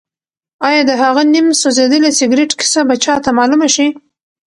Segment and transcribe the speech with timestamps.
[0.67, 3.87] ایا د هغه نیم سوځېدلي سګرټ کیسه به چا ته معلومه شي؟